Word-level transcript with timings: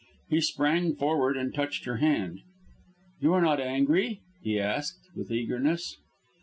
He 0.31 0.41
sprang 0.41 0.95
forward 0.95 1.37
and 1.37 1.53
touched 1.53 1.85
her 1.85 1.97
hand. 1.97 2.39
"You 3.19 3.33
are 3.35 3.41
not 3.43 3.59
angry?" 3.59 4.21
he 4.41 4.59
asked, 4.59 5.03
with 5.15 5.29
eagerness. 5.31 5.95